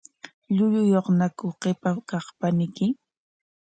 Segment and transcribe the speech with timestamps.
[0.55, 2.85] ¿Llulluyuqñaku qipa kaq paniyki?